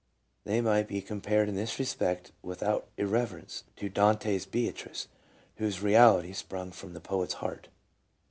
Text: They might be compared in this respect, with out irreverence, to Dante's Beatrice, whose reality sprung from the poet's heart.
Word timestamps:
They 0.45 0.61
might 0.61 0.87
be 0.87 0.99
compared 0.99 1.47
in 1.47 1.53
this 1.55 1.77
respect, 1.77 2.31
with 2.41 2.63
out 2.63 2.87
irreverence, 2.97 3.65
to 3.75 3.87
Dante's 3.87 4.47
Beatrice, 4.47 5.07
whose 5.57 5.83
reality 5.83 6.33
sprung 6.33 6.71
from 6.71 6.93
the 6.93 6.99
poet's 6.99 7.35
heart. 7.35 7.67